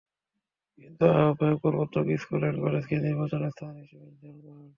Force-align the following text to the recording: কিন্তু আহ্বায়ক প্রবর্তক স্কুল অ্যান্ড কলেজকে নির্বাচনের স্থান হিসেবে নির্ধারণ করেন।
কিন্তু 0.79 1.03
আহ্বায়ক 1.15 1.57
প্রবর্তক 1.63 2.05
স্কুল 2.21 2.41
অ্যান্ড 2.41 2.59
কলেজকে 2.63 2.95
নির্বাচনের 3.05 3.51
স্থান 3.53 3.73
হিসেবে 3.81 4.05
নির্ধারণ 4.05 4.39
করেন। 4.45 4.67